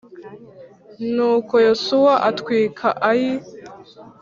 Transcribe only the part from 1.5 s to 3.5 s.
Yosuwa atwika Ayi